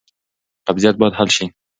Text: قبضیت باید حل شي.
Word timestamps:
قبضیت 0.67 0.95
باید 0.99 1.17
حل 1.19 1.29
شي. 1.35 1.45